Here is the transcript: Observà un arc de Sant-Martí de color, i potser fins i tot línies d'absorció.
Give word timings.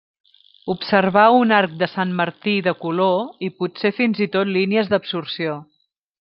Observà 0.73 1.25
un 1.41 1.53
arc 1.57 1.75
de 1.83 1.89
Sant-Martí 1.91 2.55
de 2.69 2.73
color, 2.87 3.21
i 3.49 3.51
potser 3.61 3.93
fins 4.01 4.23
i 4.27 4.29
tot 4.39 4.53
línies 4.57 4.91
d'absorció. 4.95 5.61